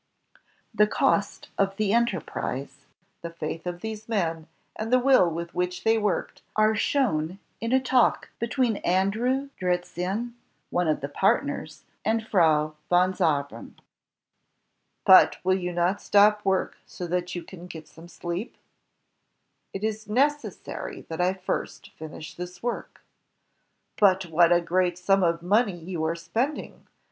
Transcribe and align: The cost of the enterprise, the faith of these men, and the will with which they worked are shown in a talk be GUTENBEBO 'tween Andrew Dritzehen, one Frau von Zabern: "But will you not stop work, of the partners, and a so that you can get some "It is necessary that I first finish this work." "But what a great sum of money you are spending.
The 0.73 0.87
cost 0.87 1.49
of 1.59 1.75
the 1.77 1.93
enterprise, 1.93 2.87
the 3.21 3.29
faith 3.29 3.67
of 3.67 3.81
these 3.81 4.09
men, 4.09 4.47
and 4.75 4.91
the 4.91 4.97
will 4.97 5.29
with 5.29 5.53
which 5.53 5.83
they 5.83 5.99
worked 5.99 6.41
are 6.55 6.73
shown 6.75 7.37
in 7.59 7.71
a 7.71 7.79
talk 7.79 8.31
be 8.39 8.47
GUTENBEBO 8.47 8.51
'tween 8.51 8.77
Andrew 8.77 9.49
Dritzehen, 9.61 10.33
one 10.71 12.19
Frau 12.31 12.73
von 12.89 13.13
Zabern: 13.13 13.75
"But 15.05 15.37
will 15.43 15.59
you 15.59 15.71
not 15.71 16.01
stop 16.01 16.43
work, 16.43 16.71
of 16.71 16.71
the 16.71 16.77
partners, 16.79 17.01
and 17.01 17.11
a 17.11 17.13
so 17.13 17.15
that 17.15 17.35
you 17.35 17.43
can 17.43 17.67
get 17.67 17.87
some 17.87 18.05
"It 19.71 19.83
is 19.83 20.09
necessary 20.09 21.01
that 21.09 21.21
I 21.21 21.33
first 21.35 21.91
finish 21.91 22.33
this 22.33 22.63
work." 22.63 23.01
"But 23.97 24.25
what 24.25 24.51
a 24.51 24.61
great 24.61 24.97
sum 24.97 25.21
of 25.21 25.43
money 25.43 25.77
you 25.77 26.03
are 26.05 26.15
spending. 26.15 26.87